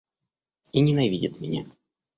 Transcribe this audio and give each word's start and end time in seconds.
И 0.73 0.79
ненавидит 0.81 1.39
меня. 1.41 1.67